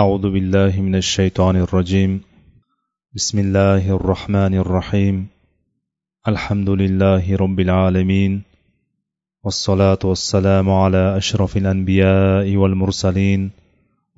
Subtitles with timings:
[0.00, 2.20] أعوذ بالله من الشيطان الرجيم.
[3.14, 5.26] بسم الله الرحمن الرحيم.
[6.28, 8.42] الحمد لله رب العالمين.
[9.44, 13.50] والصلاة والسلام على أشرف الأنبياء والمرسلين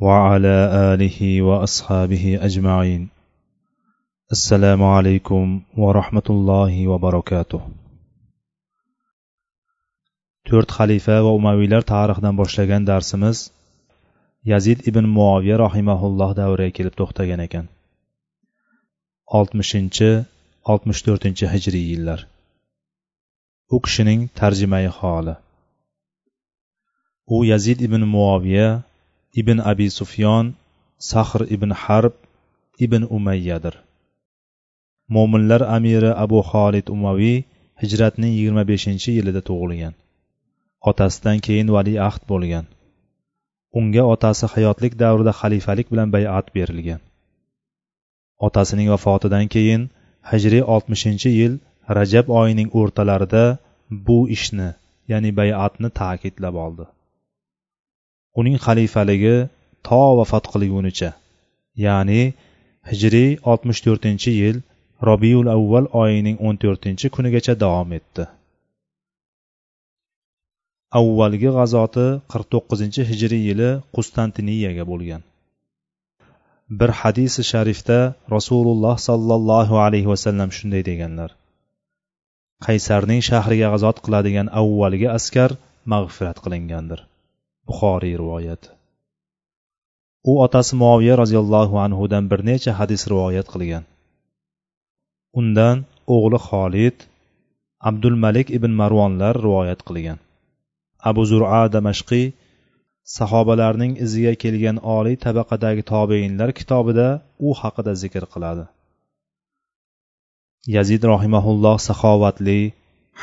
[0.01, 0.57] وعلى
[0.95, 3.09] آله وأصحابه أجمعين.
[4.33, 7.61] السلام عليكم ورحمة الله وبركاته.
[10.49, 12.87] To'rt xalifa va umaviylar tarixidan boshlagan
[14.53, 17.67] yazid ibn muoviya rahimaulloh davriga kelib to'xtagan ekan.
[19.39, 20.11] Oltmishinchi
[20.73, 22.21] oltmish to'rtinchi hijriy yillar.
[23.75, 25.35] U kishining tarjimai holi.
[27.35, 28.69] U yazid ibn muoviya
[29.41, 30.53] ibn abi sufyon
[31.11, 32.15] sahr ibn harb
[32.87, 33.75] ibn umayyadir.
[35.15, 37.39] Mo'minlar amiri abu xolid umaviy
[37.83, 39.95] hijratning yigirma beshinchi yilida tug'ilgan.
[40.91, 42.67] Otasidan keyin valiahd bo'lgan.
[43.79, 47.01] Unga otasi hayotlik davrida xalifalik bilan bayat berilgan.
[48.47, 49.83] Otasining vafotidan keyin
[50.31, 51.55] hijriy oltmishinchi yil
[51.99, 53.45] rajab oyining o'rtalarida
[54.07, 54.69] bu ishni
[55.13, 56.85] ya'ni bayatni ta'kidlab oldi.
[58.39, 59.37] Uning xalifaligi
[59.89, 61.11] to vafot qilgunicha
[61.87, 62.23] ya'ni
[62.91, 64.57] hijriy oltmish to'rtinchi yil
[65.09, 68.25] robiul avval oyining o'n to'rtinchi kunigacha davom etdi.
[71.01, 75.23] Avvalgi g'azoti qirq to'qqizinchi hijriy yili qustantiniyaga bo'lgan.
[76.79, 77.99] Bir hadisi sharifda
[78.37, 81.31] rasululloh sollallohu alayhi vasallam shunday deganlar.
[82.67, 85.51] Qaysarning shahriga g'azot qiladigan avvalgi askar
[85.93, 87.01] mag'firat qilingandir.
[87.69, 88.75] Buxoriy rivoyati
[90.25, 93.85] u otasi moviya roziyallohu anhudan bir necha hadis rivoyat qilgan.
[95.41, 95.77] Undan
[96.15, 96.97] o'g'li xolid
[97.91, 100.19] abdulmalik ibn marvonlar rivoyat qilgan.
[101.11, 102.27] Abu zura damashqiy
[103.17, 107.09] sahobalarning iziga kelgan oliy tabaqadagi tobeinlar kitobida
[107.47, 108.65] u haqida zikr qiladi.
[110.77, 112.61] Yazid rohimaulloh saxovatli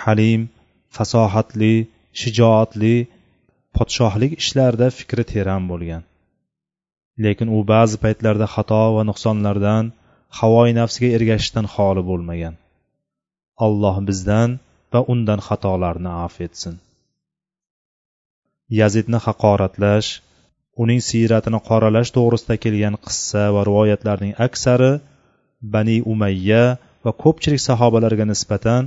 [0.01, 0.41] halim
[0.95, 1.73] fasohatli
[2.21, 2.95] shijoatli
[3.75, 6.03] podshohlik ishlarida fikri teran bo'lgan.
[7.23, 9.85] Lekin u ba'zi paytlarda xato va nuqsonlardan
[10.39, 12.55] havoyi nafsiga ergashishdan xoli bo'lmagan.
[13.65, 14.49] Alloh bizdan
[14.93, 16.75] va undan xatolarni afv etsin.
[18.79, 20.09] Yazidni haqoratlash
[20.83, 24.91] uning siyratini qoralash to'g'risida kelgan qissa va rivoyatlarning aksari
[25.73, 26.63] bani umayya
[27.05, 28.83] va ko'pchilik sahobalarga nisbatan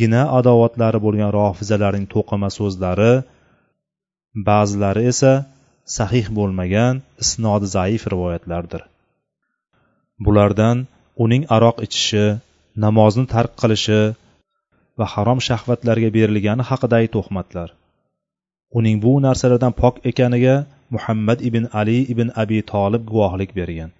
[0.00, 3.12] gina adovatlari bo'lgan rofizalarning to'qima so'zlari
[4.48, 5.32] ba'zilari esa
[5.96, 6.94] sahih bo'lmagan
[7.24, 8.82] isnodi zaif rivoyatlardir.
[10.24, 10.76] Bulardan
[11.24, 12.26] uning aroq ichishi
[12.84, 14.00] namozni tark qilishi
[14.98, 17.68] va harom shahvatlarga berilgani haqidagi tuhmatlar
[18.78, 20.56] uning bu narsalardan pok ekaniga
[20.94, 23.90] muhammad ibn ali ibn abi tolib guvohlik bergan.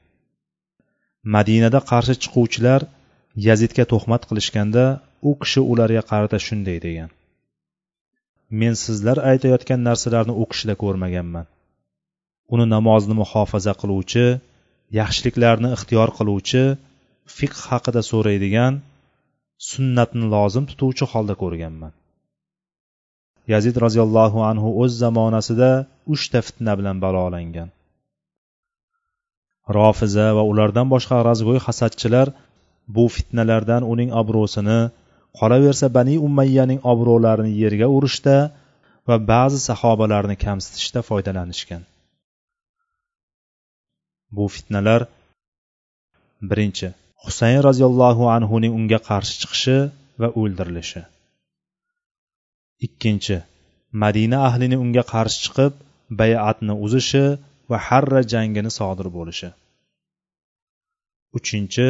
[1.34, 2.80] Madinada qarshi chiquvchilar
[3.48, 4.84] yazidga tuhmat qilishganda
[5.28, 7.10] u kishi ularga qarata shunday degan.
[8.60, 11.46] Men sizlar aytayotgan narsalarni u kishida ko'rmaganman.
[12.54, 14.24] Uni namozni muhofaza qiluvchi
[15.00, 16.62] yaxshiliklarni ixtiyor qiluvchi
[17.36, 18.74] fiqh haqida so'raydigan
[19.70, 21.92] sunnatni lozim tutuvchi holda ko'rganman.
[23.52, 25.70] Yazid roziyallohu anhu o'z zamonasida
[26.14, 27.68] uchta fitna bilan balolangan
[29.76, 32.28] rofiza va ulardan boshqa razgo'y hasadchilar
[32.96, 34.80] bu fitnalardan uning obro'sini
[35.38, 38.36] qolaversa bani umayyaning obro'larini yerga urishda
[39.08, 41.82] va ba'zi sahobalarni kamsitishda foydalanishgan.
[44.36, 45.00] Bu fitnalar
[46.50, 46.88] birinchi
[47.24, 49.76] husayn roziyallohu anhuning unga qarshi chiqishi
[50.20, 51.02] va o'ldirilishi.
[52.86, 53.38] Ikkinchi
[54.02, 55.72] madina ahlining unga qarshi chiqib
[56.20, 57.24] bayatni uzishi
[57.70, 59.48] va harra jangini sodir bo'lishi.
[61.38, 61.86] Uchinchi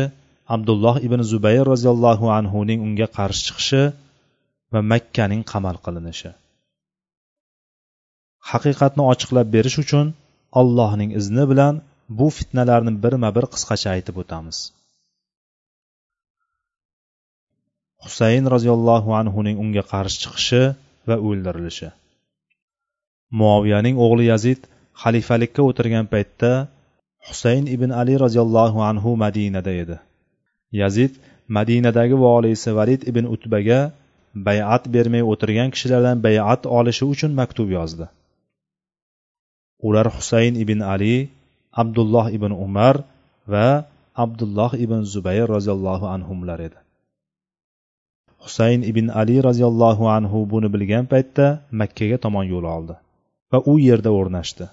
[0.55, 3.83] abdulloh ibn zubayr roziyallohu anhuning unga qarshi chiqishi
[4.73, 6.31] va makkaning qamal qilinishi.
[8.51, 10.07] Haqiqatni ochiqlab berish uchun
[10.61, 11.75] allohning izni bilan
[12.19, 14.59] bu fitnalarni birma bir qisqacha aytib o'tamiz.
[18.05, 20.63] Husayn roziyallohu anhuning unga qarshi chiqishi
[21.09, 21.89] va o'ldirilishi.
[23.41, 24.61] Muoviyaning o'g'li yazid
[25.03, 26.53] xalifalikka o'tirgan paytda
[27.29, 29.97] husayn ibn ali roziyallohu anhu madinada edi.
[30.81, 31.13] Yazid
[31.59, 33.81] madinadagi voliysi valid ibn utbaga
[34.49, 38.07] bayat bermay o'tirgan kishilardan bayat olishi uchun maktub yozdi.
[39.89, 41.17] Ular husayn ibn ali
[41.83, 42.97] abdulloh ibn umar
[43.53, 43.69] va
[44.25, 46.82] abdulloh ibn zubayr roziyallohu anhular edi.
[48.45, 51.47] Husayn ibn ali roziyallohu anhu buni bilgan paytda
[51.81, 52.95] makkaga tomon yo'l oldi
[53.53, 54.67] va u yerda o'rnashdi.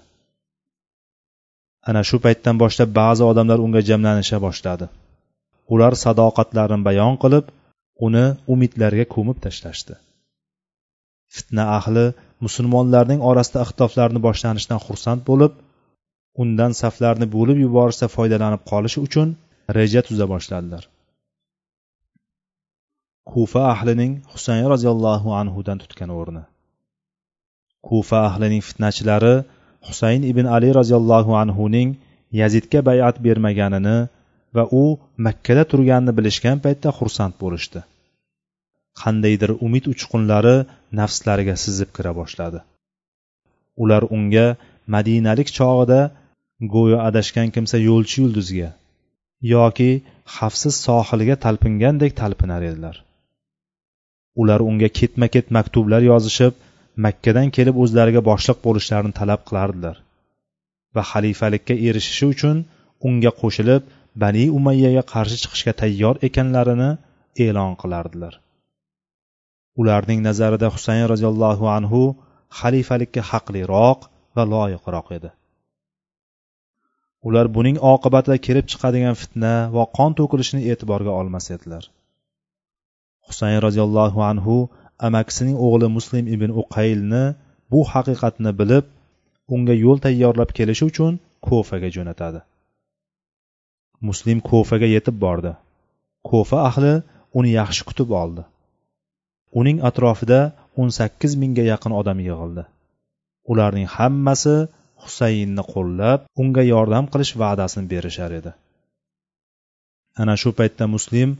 [1.90, 4.86] Ana shu paytdan boshlab ba'zi odamlar unga jamlanisha boshladi.
[5.74, 7.46] Ular sadoqatlarini bayon qilib
[8.06, 8.24] uni
[8.54, 9.94] umidlarga ko'mib tashlashdi.
[11.34, 12.06] Fitna ahli
[12.46, 15.52] musulmonlarning orasida ixtiloflarni boshlanishidan xursand bo'lib
[16.42, 19.28] undan saflarni bo'lib yuborishda foydalanib qolish uchun
[19.78, 20.82] reja tuza boshladilar.
[23.26, 26.42] Kufa ahlining husayn roziyallohu anhudan tutgan o'rni.
[27.88, 29.34] Kufa ahlining fitnachilari
[29.88, 31.90] husayn ibn ali roziyallohu anhuning
[32.40, 33.98] yazidga bayat bermaganini
[34.56, 34.84] va u
[35.26, 37.80] makkada turganini bilishgan paytda xursand bo'lishdi.
[39.00, 40.56] Qandaydir umid uchqunlari
[41.00, 42.60] nafslariga sizib kira boshladi.
[43.82, 44.46] Ular unga
[44.94, 46.00] madinalik chog'ida
[46.74, 48.70] go'yo adashgan kimsa yo'lchi yulduzga
[49.54, 49.90] yoki
[50.36, 52.96] xavfsiz sohilga talpingandek talpinar edilar.
[54.36, 56.54] Ular unga ketma ket maktublar yozishib
[57.06, 59.96] makkadan kelib o'zlariga boshliq bo'lishlarini talab qilardilar.
[60.94, 62.56] Va xalifalikka erishishi uchun
[63.08, 63.82] unga qo'shilib
[64.22, 66.90] bani umayyaga qarshi chiqishga tayyor ekanlarini
[67.46, 68.34] e'lon qilardilar.
[69.80, 72.00] Ularning nazarida husayn roziyallohu anhu
[72.60, 74.00] xalifalikka haqliroq
[74.36, 75.30] va loyiqroq edi.
[77.28, 81.84] Ular buning oqibatida kelib chiqadigan fitna va qon to'kilishini e'tiborga olmas edilar.
[83.30, 84.56] Husayn roziyallohu anhu
[85.08, 87.24] amakisining o'g'li muslim ibn uqaylni
[87.72, 88.84] bu haqiqatni bilib
[89.54, 91.12] unga yo'l tayyorlab kelishi uchun
[91.48, 92.40] ko'faga jo'natadi.
[94.08, 95.52] Muslim ko'faga yetib bordi.
[96.30, 96.94] Ko'fa ahli
[97.38, 98.42] uni yaxshi kutib oldi.
[99.60, 100.40] Uning atrofida
[100.80, 102.64] o'n sakkiz mingga yaqin odam yig'ildi.
[103.52, 104.56] Ularning hammasi
[105.02, 108.52] husaynni qo'llab unga yordam qilish va'dasini berishar edi.
[110.22, 111.30] Ana shu paytda muslim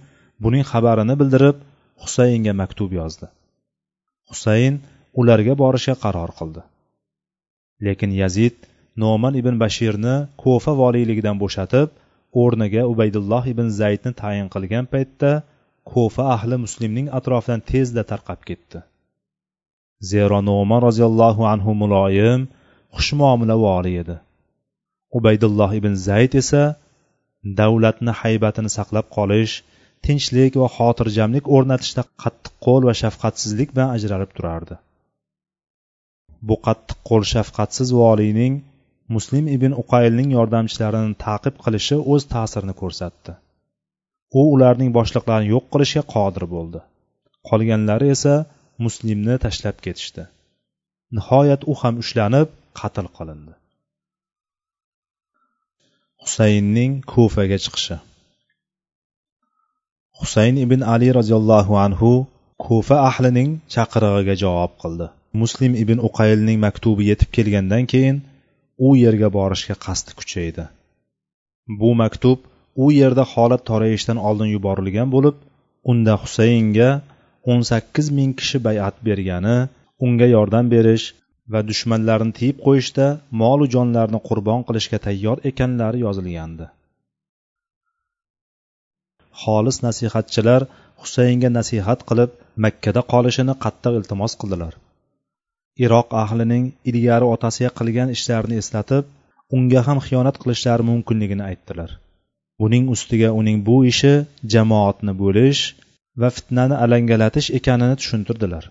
[0.45, 1.57] buning xabarini bildirib
[2.03, 3.27] husaynga maktub yozdi.
[4.31, 4.75] Husayn
[5.21, 6.63] ularga borishga qaror qildi.
[7.87, 8.57] Lekin yazid
[9.05, 10.15] noman ibn bashirni
[10.45, 11.89] ko'fa voliyligidan bo'shatib
[12.43, 15.33] o'rniga ubaydulloh ibn zaydni tayin qilgan paytda
[15.93, 18.79] ko'fa ahli muslimning atrofidan tezda tarqab ketdi.
[20.11, 22.41] Zero noman roziyallohu anhu muloyim
[22.97, 24.17] xushmuomala voliy edi.
[25.19, 26.63] Ubaydulloh ibn zayd esa
[27.61, 29.55] davlatni haybatini saqlab qolish
[30.07, 34.77] tinchlik va xotirjamlik o'rnatishda qattiqqo'l va shafqatsizlik bilan ajralib turardi.
[36.49, 38.55] Bu qattiqqo'l shafqatsiz voliyning
[39.17, 43.33] muslim ibn uqaylning yordamchilarini taqib qilishi o'z ta'sirini ko'rsatdi.
[44.39, 46.81] U ularning boshliqlarini yo'q qilishga qodir bo'ldi.
[47.49, 48.35] Qolganlari esa
[48.87, 50.27] muslimni tashlab ketishdi.
[51.19, 53.55] Nihoyat u ham ushlanib qatl qilindi.
[56.23, 57.97] Husaynning kufaga chiqishi.
[60.21, 62.11] Husayn ibn ali roziyallohu anhu
[62.65, 65.07] kufa ahlining chaqirig'iga javob qildi.
[65.43, 68.17] Muslim ibn uqaylning maktubi yetib kelgandan keyin
[68.87, 70.65] u yerga borishga qasdi kuchaydi.
[71.81, 72.39] Bu maktub
[72.85, 75.37] u yerda holat torayishdan oldin yuborilgan bo'lib
[75.91, 76.91] unda husaynga
[77.51, 79.57] o'n sakkiz ming kishi bayat bergani
[80.07, 81.07] unga yordam berish
[81.53, 83.07] va dushmanlarni tiyib qo'yishda
[83.43, 86.67] molu jonlarini qurbon qilishga tayyor ekanlari yozilgandi.
[89.43, 90.63] Xolis nasihatchilar
[91.03, 92.31] husaynga nasihat qilib
[92.65, 94.73] makkada qolishini qattiq iltimos qildilar.
[95.85, 99.05] Iroq ahlining ilgari otasiga qilgan ishlarini eslatib
[99.57, 101.91] unga ham xiyonat qilishlari mumkinligini aytdilar.
[102.61, 104.15] Buning ustiga uning bu ishi
[104.53, 105.63] jamoatni bo'lish
[106.21, 108.65] va fitnani alangalatish ekanini tushuntirdilar.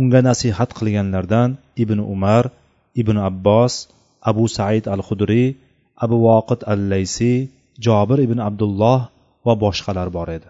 [0.00, 1.50] Unga nasihat qilganlardan
[1.82, 2.44] ibn umar
[3.02, 3.74] ibn abbos
[4.30, 5.48] abu said al hudriy
[6.04, 7.38] abu voqid al laysiy
[7.86, 9.00] jobir ibn abdulloh
[9.46, 10.48] va boshqalar bor edi.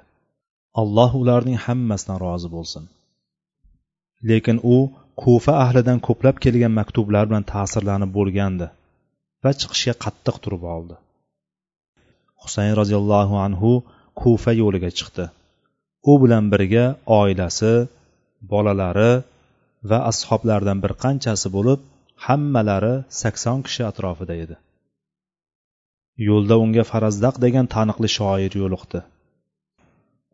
[0.80, 2.84] Alloh ularning hammasidan rozi bo'lsin.
[4.28, 4.76] Lekin u
[5.22, 8.66] kufa ahlidan ko'plab kelgan maktublar bilan ta'sirlanib bo'lgandi
[9.42, 10.94] va chiqishga qattiq turib oldi.
[12.42, 13.70] Husayn roziyallohu anhu
[14.20, 15.24] kufa yo'liga chiqdi.
[16.10, 16.84] U bilan birga
[17.20, 17.72] oilasi
[18.52, 19.12] bolalari
[19.90, 21.80] va ashoblaridan bir qanchasi bo'lib
[22.26, 24.56] hammalari sakson kishi atrofida edi.
[26.28, 29.00] Yo'lda unga farazdaq degan taniqli shoir yo'liqdi.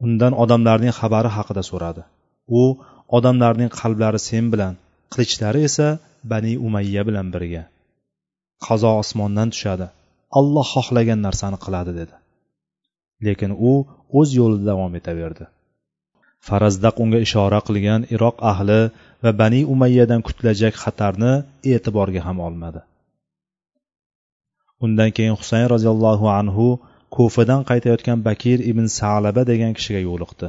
[0.04, 2.02] Undan odamlarning xabari haqida so'radi.
[2.60, 2.62] U
[3.16, 4.75] odamlarning qalblari sen bilan
[5.12, 5.88] qilichlari esa
[6.32, 7.62] bani umayya bilan birga.
[8.66, 9.87] Qazo osmondan tushadi.
[10.38, 12.14] Alloh xohlagan narsani qiladi dedi.
[13.26, 13.72] Lekin u
[14.18, 15.44] o'z yo'lida davom etaverdi.
[16.49, 18.80] Farazdaq unga ishora qilgan iroq ahli
[19.25, 21.32] va bani umayyadan kutilajak xatarni
[21.72, 22.80] e'tiborga ham olmadi.
[24.84, 26.66] Undan keyin husayn roziyallohu anhu
[27.16, 30.49] kufadan qaytayotgan bakir ibn salaba degan kishiga yo'liqdi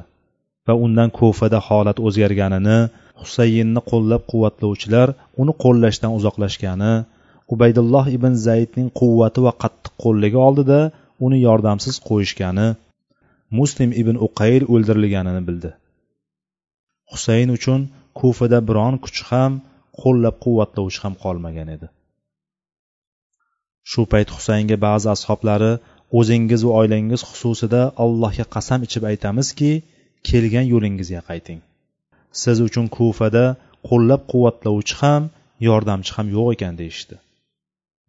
[0.68, 2.78] va undan kufada holat o'zgarganini
[3.22, 5.08] husaynni qo'llab quvvatlovchilar
[5.42, 6.94] uni qo'llashdan uzoqlashgani
[7.54, 10.80] ubaydulloh ibn zaydning quvvati va qattiq qo'lligi oldida
[11.26, 12.68] uni yordamsiz qo'yishgani
[13.60, 15.72] muslim ibn uqayl o'ldirilganini bildi.
[17.12, 17.82] Husayn uchun
[18.20, 19.52] kufada biron kuch ham
[20.04, 21.88] qo'llab quvvatlovchi ham qolmagan edi.
[23.90, 25.72] Shu payt husaynga ba'zi ashoblari
[26.20, 29.72] o'zingiz va oilangiz xususida allohga qasam ichib aytamizki
[30.30, 31.60] kelgan yo'lingizga qayting.
[32.42, 33.46] Siz uchun kufada
[33.90, 35.24] qo'llab quvvatlovchi ham
[35.68, 37.16] yordamchi ham yo'q ekan deyishdi.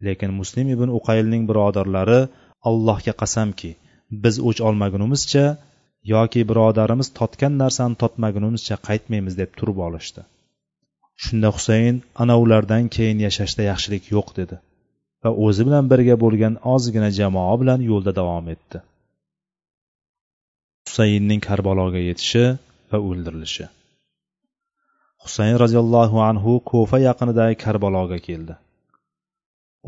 [0.07, 2.21] Lekin muslim ibn uqaylning birodarlari
[2.69, 3.71] allohga qasamki
[4.25, 5.45] biz o'ch olmagunimizcha
[6.15, 10.21] yoki birodarimiz totgan narsani totmagunimizcha qaytmaymiz deb turib olishdi.
[11.25, 14.57] Shunda husayn ana ulardan keyin yashashda yaxshilik yo'q dedi.
[15.25, 18.79] Va o'zi bilan birga bo'lgan ozgina jamoa bilan yo'lda davom etdi.
[20.89, 22.45] Husaynning karbaloga yetishi
[22.91, 23.67] va o'ldirilishi.
[25.25, 28.55] Husayn roziyallohu anhu ko'fa yaqinidagi karbaloga keldi.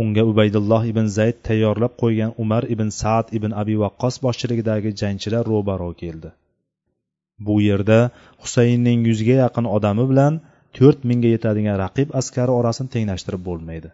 [0.03, 5.91] Unga ubaydulloh ibn zayd tayyorlab qo'ygan umar ibn saad ibn abi vaqqos boshchiligidagi jangchilar ro'baro
[6.03, 6.31] keldi.
[7.47, 7.99] Bu yerda
[8.43, 10.41] husaynning yuzga yaqin odami bilan
[10.79, 13.91] to'rt mingga yetadigan raqib askari orasini tenglashtirib bo'lmaydi.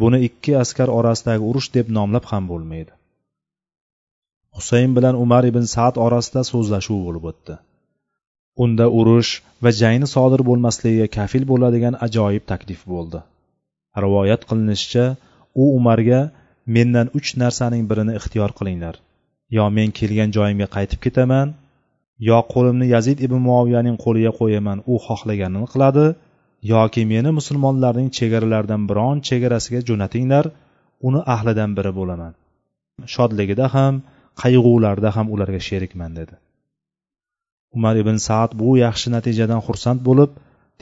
[0.00, 2.92] Buni ikki askar orasidagi urush deb nomlab ham bo'lmaydi.
[4.56, 7.54] Husayn bilan umar ibn saad orasida so'zlashuv bo'lib o'tdi.
[8.64, 9.30] Unda urush
[9.64, 13.20] va jangni sodir bo'lmasligiga kafil bo'ladigan ajoyib taklif bo'ldi.
[14.04, 15.06] Rivoyat qilinishicha
[15.62, 16.20] u umarga
[16.76, 18.94] mendan uch narsaning birini ixtiyor qilinglar.
[19.56, 21.48] Yo men kelgan joyimga qaytib ketaman
[22.28, 26.06] yo qo'limni yazid ibn muoviyaning qo'liga qo'yaman u xohlaganini qiladi
[26.72, 30.44] yoki meni musulmonlarning chegaralaridan biron chegarasiga jo'natinglar
[31.08, 32.32] uni ahlidan biri bo'laman.
[33.14, 33.94] Shodligida ham
[34.42, 36.34] qayg'ularida ham ularga sherikman dedi.
[37.76, 40.30] Umar ibn saad bu yaxshi natijadan xursand bo'lib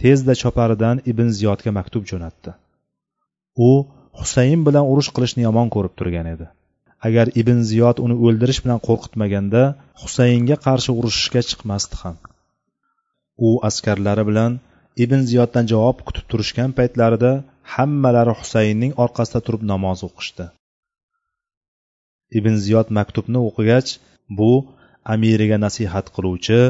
[0.01, 2.51] tezda choparidan ibn ziyodga maktub jo'natdi.
[3.69, 3.71] U
[4.21, 6.47] husayn bilan urush qilishni yomon ko'rib turgan edi.
[7.07, 9.63] Agar ibn ziyod uni o'ldirish bilan qo'rqitmaganda
[10.03, 12.17] husaynga qarshi urushishga chiqmasdi ham.
[13.47, 14.53] U askarlari bilan
[15.05, 17.33] ibn ziyoddan javob kutib turishgan paytlarida
[17.75, 20.47] hammalari husaynning orqasida turib namoz o'qishdi.
[22.39, 23.91] Ibn ziyod maktubni o'qigach
[24.39, 24.51] bu
[25.15, 26.61] amiriga nasihat qiluvchi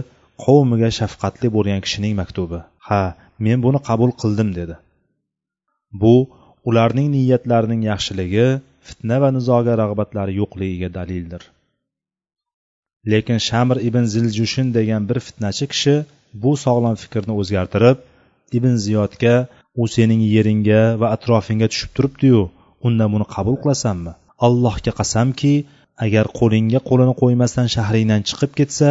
[0.45, 2.61] qavmiga shafqatli bo'lgan kishining maktubi.
[2.88, 3.02] Ha
[3.45, 4.76] men buni qabul qildim dedi.
[6.02, 6.14] Bu
[6.69, 8.47] ularning niyatlarining yaxshiligi
[8.87, 11.43] fitna va nizoga rag'batlari yo'qligiga dalildir.
[13.12, 15.95] Lekin shamir ibn ziljushin degan bir fitnachi kishi
[16.43, 17.99] bu sog'lom fikrni o'zgartirib
[18.59, 19.35] ibn ziyodga
[19.81, 22.43] u sening yeringga va atrofingga tushib turibdiyu
[22.87, 24.13] unda buni qabul qilasanmi?
[24.47, 25.55] Allohga qasamki
[26.07, 28.91] agar qo'lingga qo'lini qo'ymasdan shahringdan chiqib ketsa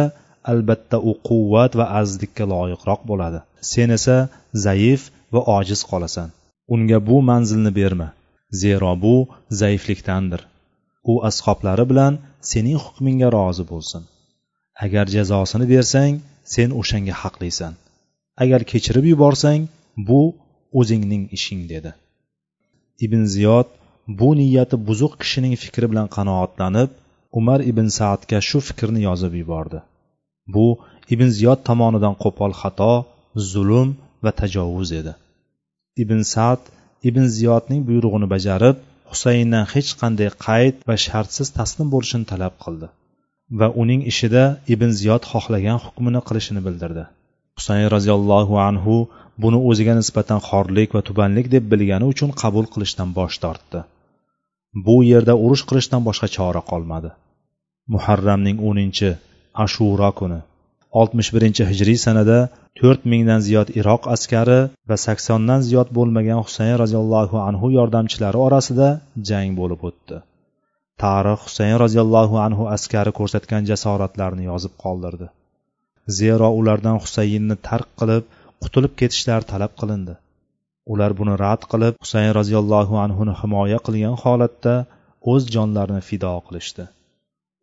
[0.52, 3.38] albatta u quvvat va azizlikka loyiqroq bo'ladi.
[3.72, 4.16] Sen esa
[4.66, 5.02] zaif
[5.34, 6.28] va ojiz qolasan.
[6.74, 8.08] Unga bu manzilni berma.
[8.62, 9.14] Zero bu
[9.60, 10.42] zaiflikdandir.
[11.12, 12.12] U ashoblari bilan
[12.50, 14.02] sening hukmingga rozi bo'lsin.
[14.84, 16.14] Agar jazosini bersang
[16.54, 17.72] sen o'shanga haqlisan
[18.42, 19.62] agar kechirib yuborsang
[20.08, 20.20] bu
[20.80, 21.90] o'zingning ishing dedi.
[23.04, 23.68] Ibn ziyod
[24.18, 26.90] bu niyati buzuq kishining fikri bilan qanoatlanib
[27.38, 29.78] umar ibn saadga shu fikrni yozib yubordi.
[30.54, 30.66] Bu
[31.14, 32.92] ibn ziyod tomonidan qo'pol xato
[33.52, 33.88] zulm
[34.24, 35.12] va tajovuz edi.
[36.02, 36.62] Ibn sad
[37.08, 38.76] ibn ziyodning buyrug'ini bajarib
[39.10, 42.88] husayndan hech qanday qayd va shartsiz taslim bo'lishini talab qildi
[43.60, 44.44] va uning ishida
[44.74, 47.04] ibn ziyod xohlagan hukmini qilishini bildirdi.
[47.58, 48.96] Husayn roziyallohu anhu
[49.42, 53.80] buni o'ziga nisbatan xorlik va tubanlik deb bilgani uchun qabul qilishdan bosh tortdi.
[54.86, 57.10] Bu yerda urush qilishdan boshqa chora qolmadi.
[57.92, 59.10] Muharramning o'ninchi
[59.64, 60.40] ashuro kuni
[61.00, 62.38] oltmish birinchi hijriy sanada
[62.80, 68.88] to'rt mingdan ziyod iroq askari va saksondan ziyod bo'lmagan husayn roziyallohu anhu yordamchilari orasida
[69.28, 70.16] jang bo'lib o'tdi.
[71.02, 75.26] Tarix husayn roziyallohu anhu askari ko'rsatgan jasoratlarini yozib qoldirdi.
[76.08, 78.24] Zero ulardan husaynni tark qilib
[78.62, 80.14] qutulib ketishlari talab qilindi.
[80.92, 84.74] Ular buni rad qilib husayn roziyallohu anhuni himoya qilgan holatda
[85.32, 86.84] o'z jonlarini fido qilishdi.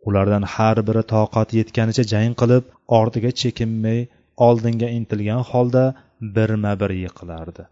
[0.07, 2.63] Ulardan har biri toqati yetganicha jang qilib
[2.99, 3.99] ortiga chekinmay
[4.47, 5.83] oldinga intilgan holda
[6.35, 7.63] birma bir yiqilardi.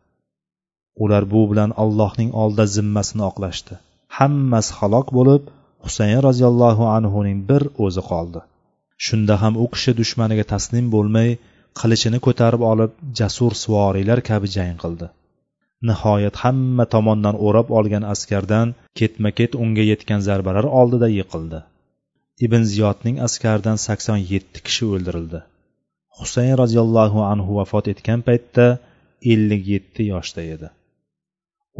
[1.03, 3.73] Ular bu bilan allohning oldida zimmasini oqlashdi.
[4.17, 5.43] Hammasi halok bo'lib
[5.85, 8.39] husayn roziyallohu anhuning bir o'zi qoldi.
[9.05, 11.29] Shunda ham u kishi dushmaniga taslim bo'lmay
[11.79, 15.07] qilichini ko'tarib olib jasur suvoriylar kabi jang qildi.
[15.89, 18.67] Nihoyat hamma tomondan o'rab olgan askardan
[18.99, 21.59] ketma ket unga yetgan zarbalar oldida yiqildi.
[22.45, 25.39] Ibn ziyodning askaridan sakson yetti kishi o'ldirildi.
[26.17, 28.65] Husayn roziyallohu anhu vafot etgan paytda
[29.33, 30.67] ellik yetti yoshda edi.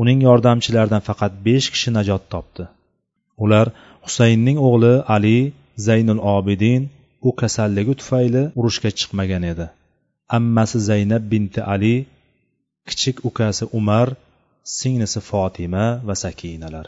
[0.01, 2.63] Uning yordamchilaridan faqat besh kishi najot topdi.
[3.43, 3.67] Ular
[4.05, 5.37] husaynning o'g'li ali
[5.87, 6.81] zaynul obidin
[7.27, 9.67] u kasalligi tufayli urushga chiqmagan edi.
[10.37, 11.95] Ammasi zaynab binti ali
[12.87, 14.07] kichik ukasi umar
[14.77, 16.87] singlisi fotima va sakinalar.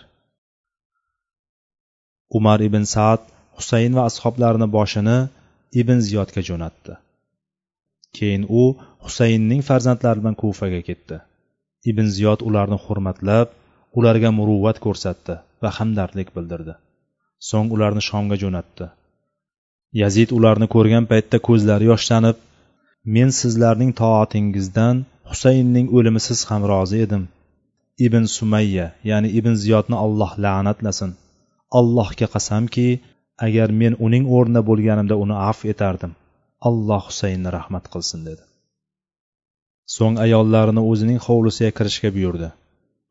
[2.37, 3.21] Umar ibn saad
[3.57, 5.17] husayn va ashoblarini boshini
[5.81, 6.93] ibn ziyodga jo'natdi.
[8.17, 8.63] Keyin u
[9.05, 11.17] husaynning farzandlari bilan kufaga ketdi.
[11.89, 13.47] Ibn ziyod ularni hurmatlab
[13.97, 16.73] ularga muruvvat ko'rsatdi va hamdardlik bildirdi.
[17.49, 18.85] So'ng ularni shomga jo'natdi.
[20.01, 22.37] Yazid ularni ko'rgan paytda ko'zlari yoshlanib
[23.15, 27.23] men sizlarning toatingizdan husaynning o'limisiz ham rozi edim.
[28.05, 31.11] Ibn sumayya ya'ni ibn ziyodni alloh la'natlasin.
[31.79, 32.87] Allohga qasamki
[33.47, 36.13] agar men uning o'rnida bo'lganimda uni afv etardim.
[36.69, 38.43] Alloh husaynni rahmat qilsin dedi.
[39.95, 42.49] So'ng ayollarini o'zining hovlisiga kirishga buyurdi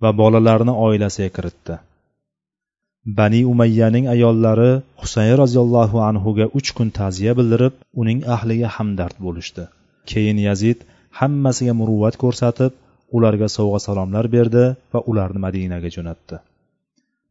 [0.02, 1.74] va bolalarini oilasiga kiritdi.
[3.16, 4.70] Bani umayyaning ayollari
[5.02, 9.64] husayn roziyallohu anhuga uch kun ta'ziya bildirib uning ahliga hamdard bo'lishdi.
[10.10, 10.78] Keyin yazid
[11.20, 12.72] hammasiga muruvvat ko'rsatib
[13.16, 16.36] ularga sovg'a salomlar berdi va ularni madinaga jo'natdi.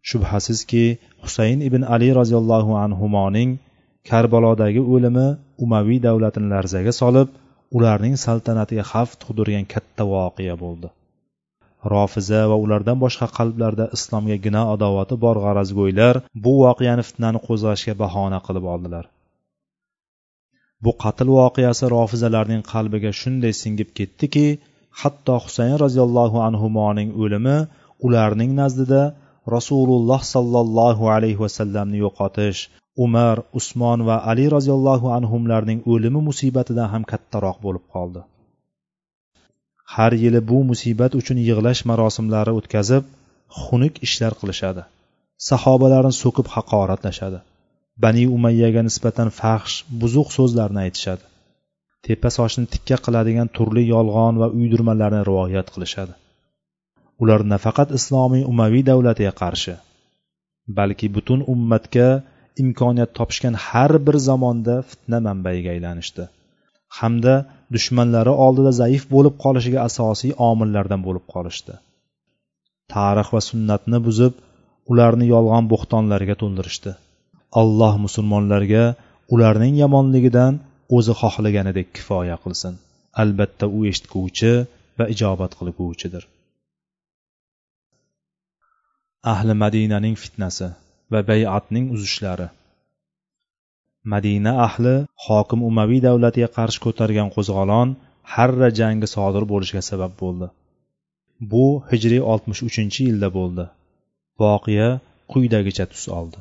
[0.10, 0.86] Shubhasizki
[1.24, 3.50] husayn ibn ali roziyallohu anhumoning
[4.10, 5.28] karbalodagi o'limi
[5.66, 7.30] umaviy davlatini larzaga solib
[7.78, 10.88] ularning saltanatiga xavf tug'dirgan katta voqea bo'ldi.
[11.94, 16.16] Rofiza va ulardan boshqa qalblarda islomga gina adovati bor g'arazgo'ylar
[16.46, 19.06] bu voqeani fitnani qo'zg'ashga bahona qilib oldilar.
[20.84, 24.48] Bu qatl voqeasi rofizalarning qalbiga shunday singib ketdiki
[25.02, 27.58] hatto husayn roziyallohu anhuning o'limi
[28.08, 29.04] ularning nazdida
[29.56, 32.60] rasululloh sollallohu alayhi vasallamni yo'qotish
[33.06, 38.22] umar usmon va ali roziyallohu anhumlarning o'limi musibatidan ham kattaroq bo'lib qoldi.
[39.96, 43.04] Har yili bu musibat uchun yig'lash marosimlari o'tkazib
[43.62, 44.84] xunuk ishlar qilishadi.
[45.50, 47.40] Sahobalarni so'kib haqoratlashadi.
[48.04, 51.24] Bani umayyaga nisbatan faxsh buzuq so'zlarni aytishadi.
[52.06, 56.14] Tepa sochni tikka qiladigan turli yolg'on va uydirmalarni rivoyat qilishadi.
[57.24, 59.74] Ular nafaqat islomiy umaviy davlatiga qarshi
[60.80, 62.08] balki butun ummatga
[62.64, 66.24] imkoniyat topishgan har bir zamonda fitna manbaiga aylanishdi.
[67.00, 67.36] Hamda
[67.76, 71.74] dushmanlari oldida zaif bo'lib qolishiga asosiy omillardan bo'lib qolishdi.
[72.94, 74.34] Tarix va sunnatni buzib
[74.92, 76.92] ularni yolg'on bo'xtonlarga to'ldirishdi.
[77.62, 78.84] Alloh musulmonlarga
[79.34, 80.54] ularning yomonligidan
[80.98, 82.74] o'zi xohlaganidek kifoya qilsin.
[83.22, 84.52] Albatta u eshitguvchi
[84.98, 86.24] va ijobat qilguvchidir.
[89.34, 90.68] Ahli madinaning fitnasi
[91.12, 92.48] va bay'atning uzishlari.
[94.14, 97.90] Madina ahli hokim umaviy davlatiga qarshi ko'targan qo'zg'olon
[98.34, 100.48] harra jangi sodir bo'lishiga sabab bo'ldi.
[101.52, 103.66] Bu hijriy oltmish uchinchi yilda bo'ldi.
[104.42, 104.90] Voqea
[105.32, 106.40] quyidagicha tus oldi.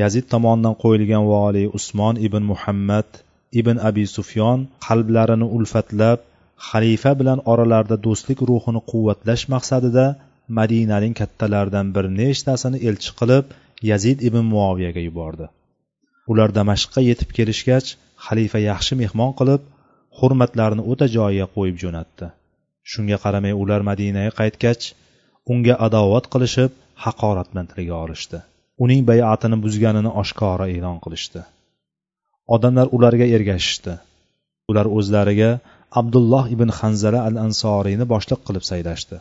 [0.00, 3.08] Yazid tomonidan qo'yilgan voliy usmon ibn muhammad
[3.60, 6.18] ibn abi sufyon qalblarini ulfatlab
[6.68, 10.06] xalifa bilan oralarida do'stlik ruhini quvvatlash maqsadida
[10.58, 13.56] madinaning kattalaridan bir nechtasini elchi qilib
[13.90, 15.46] yazid ibn muoviyaga yubordi.
[16.30, 17.88] Ular damashqqa yetib kelishgach
[18.26, 19.62] xalifa yaxshi mehmon qilib
[20.18, 22.26] hurmatlarini o'ta joyiga qo'yib jo'natdi.
[22.90, 24.84] Shunga qaramay ular madinaga qaytgach
[25.52, 26.70] unga adovat qilishib
[27.04, 28.38] haqorat bilan tilga olishdi.
[28.84, 31.40] Uning bayatini buzganini oshkora e'lon qilishdi.
[32.54, 33.94] Odamlar ularga ergashishdi.
[34.70, 35.50] Ular o'zlariga
[36.00, 39.16] abdulloh ibn hanzala al ansoriyni boshliq qilib saylashdi.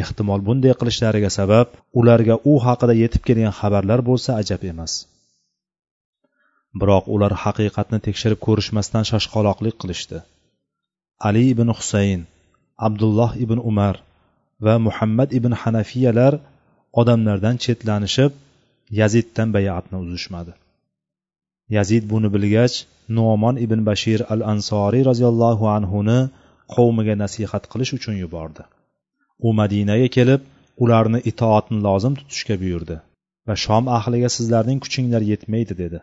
[0.00, 4.92] Ehtimol bunday qilishlariga sabab ularga u haqida yetib kelgan xabarlar bo'lsa ajab emas.
[6.80, 10.18] Biroq ular haqiqatni tekshirib ko'rishmasdan shoshqaloqlik qilishdi.
[11.28, 12.20] Ali ibn husayn
[12.86, 13.96] abdulloh ibn umar
[14.66, 16.34] va muhammad ibn hanafiyalar
[17.00, 18.32] odamlardan chetlanishib
[19.00, 20.52] yaziddan bayatni uzishmadi.
[21.76, 22.76] Yazid buni bilgach
[23.16, 26.18] nuomon ibn bashir al ansoriy roziyallohu anhuni
[26.74, 28.62] qavmiga nasihat qilish uchun yubordi.
[29.46, 30.40] U madinaga kelib
[30.84, 32.96] ularni itoatni lozim tutishga buyurdi
[33.46, 36.00] va shom ahliga sizlarning kuchinglar yetmaydi dedi.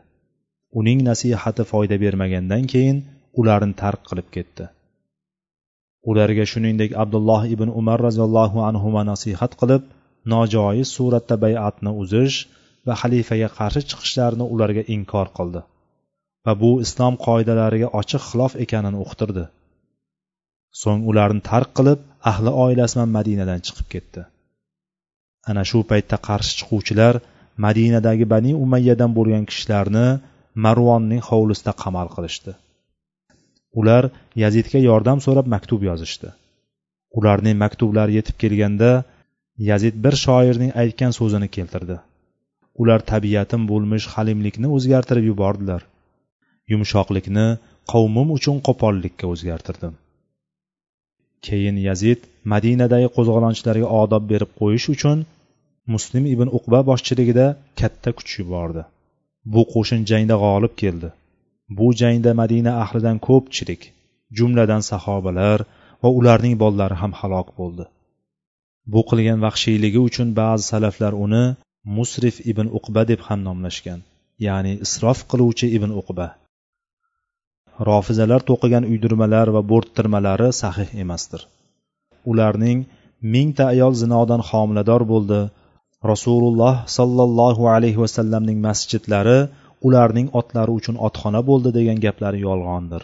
[0.80, 2.98] Uning nasihati foyda bermagandan keyin
[3.40, 4.66] ularni tark qilib ketdi.
[6.10, 9.84] Ularga shuningdek abdulloh ibn umar roziyallohu anhu nasihat qilib
[10.34, 12.38] nojoiz suratda bay'atni uzish
[12.88, 15.62] va xalifaga qarshi chiqishlarini ularga inkor qildi
[16.46, 19.46] va bu islom qoidalariga ochiq xilof ekanini uqtirdi.
[20.82, 22.00] So'ng ularni tark qilib
[22.32, 24.22] ahli oilasi bilan madinadan chiqib ketdi.
[25.50, 27.16] Ana shu paytda qarshi chiquvchilar
[27.66, 30.08] madinadagi bani umayyadan bo'lgan kishilarni
[30.66, 32.52] marvonning hovlisida qamal qilishdi.
[33.80, 34.04] Ular
[34.44, 36.30] yazidga yordam so'rab maktub yozishdi.
[37.18, 38.92] Ularning maktublari yetib kelganda
[39.70, 41.98] yazid bir shoirning aytgan so'zini keltirdi.
[42.82, 45.82] Ular tabiatim bo'lmish halimlikni o'zgartirib yubordilar.
[46.72, 47.48] Yumshoqlikni
[47.94, 49.94] qavmim uchun qo'pollikka o'zgartirdim.
[51.48, 52.20] Keyin yazid
[52.54, 55.26] madinadagi qo'zg'olonchilarga odob berib qo'yish uchun
[55.94, 57.46] muslim ibn uqba boshchiligida
[57.80, 58.84] katta kuch yubordi.
[59.54, 61.10] Bu qo'shin jangda g'olib keldi.
[61.78, 63.82] Bu jangda madina ahlidan ko'pchilik
[64.38, 65.60] jumladan sahobalar
[66.02, 67.86] va ularning bolalari ham halok bo'ldi.
[68.94, 71.46] Bu qilgan vahshiyligi uchun ba'zi salaflar uni
[71.98, 74.00] musrif ibn uqba deb ham nomlashgan
[74.46, 76.28] ya'ni isrof qiluvchi ibn uqba.
[77.90, 81.42] Rofizalar to'qigan uydirmalar va bo'rttirmalari sahih emasdir.
[82.32, 82.80] Ularning
[83.34, 85.42] mingta ayol zinodan homilador bo'ldi
[86.12, 89.40] rasululloh sollallohu alayhi vasallamning masjidlari
[89.88, 93.02] ularning otlari uchun otxona bo'ldi degan gaplari yolg'ondir.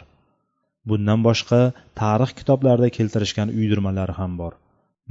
[0.89, 1.61] Bundan boshqa
[2.01, 4.53] tarix kitoblarida keltirishgan uydirmalari ham bor.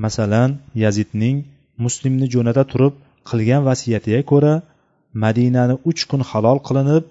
[0.05, 0.51] Masalan
[0.85, 1.37] yazidning
[1.85, 2.95] muslimni jo'nata turib
[3.29, 4.55] qilgan vasiyatiga ko'ra
[5.25, 7.05] madinani uch kun halol qilinib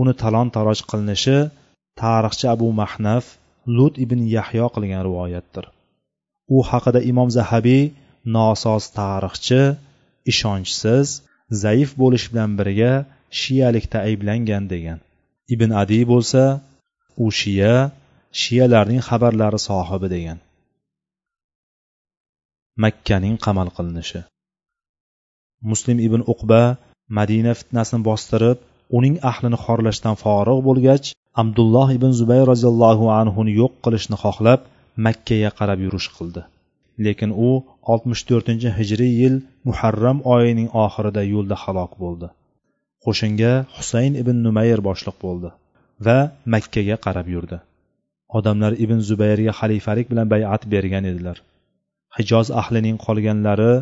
[0.00, 1.38] uni talon taroj qilinishi
[2.02, 3.24] tarixchi abu mahnaf
[3.76, 5.64] lut ibn yahyo qilgan rivoyatdir.
[6.56, 7.82] U haqida imom zahabiy
[8.36, 9.60] nosoz tarixchi
[10.30, 11.06] ishonchsiz
[11.62, 12.92] zaif bo'lish bilan birga
[13.40, 14.98] shiyalikda ayblangan degan.
[15.54, 16.42] Ibn adiy bo'lsa
[17.24, 17.74] u shiya
[18.42, 20.38] shiyalarning xabarlari sohibi degan.
[22.84, 24.20] Makkaning qamal qilinishi.
[25.70, 26.62] Muslim ibn uqba
[27.18, 28.58] madina fitnasini bostirib
[28.98, 31.06] uning ahlini xorlashdan forig' bo'lgach
[31.42, 34.60] abdulloh ibn zubayr roziyallohu anhuni yo'q qilishni xohlab
[35.06, 36.42] makkaga qarab yurish qildi.
[37.06, 37.50] Lekin u
[37.92, 39.36] oltmish to'rtinchi hijriy yil
[39.68, 42.28] muharram oyining oxirida yo'lda halok bo'ldi.
[43.04, 45.50] Qo'shinga husayn ibn numayr boshliq bo'ldi
[46.06, 46.18] va
[46.54, 47.58] makkaga qarab yurdi.
[48.38, 51.36] Odamlar ibn zubayrga xalifalik bilan bayat bergan edilar.
[52.16, 53.72] Hijoz ahlining qolganlari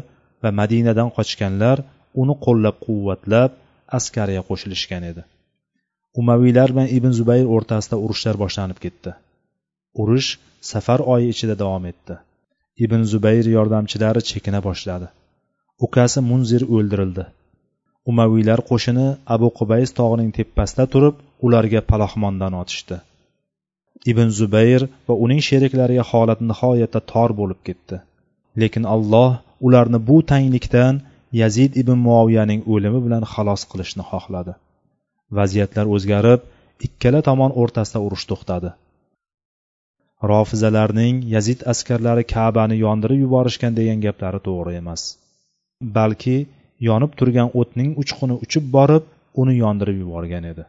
[0.42, 1.78] va madinadan qochganlar
[2.22, 3.50] uni qo'llab quvvatlab
[3.98, 5.22] askariga qo'shilishgan edi.
[6.20, 9.10] Umaviylar bilan ibn zubayr o'rtasida urushlar boshlanib ketdi.
[10.00, 10.28] Urush
[10.72, 12.14] safar oyi ichida davom etdi.
[12.84, 15.06] Ibn zubayr yordamchilari chekina boshladi.
[15.86, 17.24] Ukasi munzir o'ldirildi.
[18.10, 21.16] Umaviylar qo'shini abu qubays tog'ining tepasida turib
[21.46, 22.96] ularga palaxmondan otishdi.
[24.10, 27.96] Ibn zubayr va uning sheriklariga holat nihoyatda tor bo'lib ketdi.
[28.60, 29.30] Lekin alloh
[29.66, 30.94] ularni bu tanglikdan
[31.42, 34.52] yazid ibn muoviyaning o'limi bilan xalos qilishni xohladi.
[35.38, 36.40] Vaziyatlar o'zgarib
[36.86, 38.70] ikkala tomon o'rtasida urush to'xtadi.
[40.28, 45.02] Rofizalarning yazid askarlari kabani yondirib yuborishgan degan gaplari to'g'ri emas.
[45.96, 46.36] Balki
[46.88, 49.04] yonib turgan o'tning uchquni uchib borib
[49.42, 50.64] uni yondirib yuborgan edi.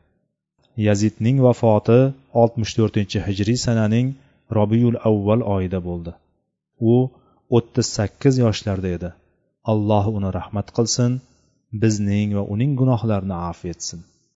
[0.87, 1.99] Yazidning vafoti
[2.41, 4.13] oltmish to'rtinchi hijriy sananing
[4.57, 6.13] robiyul avval oyida bo'ldi.
[6.91, 6.95] U
[7.57, 9.09] o'ttiz sakkiz yoshlarda edi.
[9.71, 11.19] Alloh uni rahmat qilsin
[11.83, 13.99] bizning va uning gunohlarini afv etsin.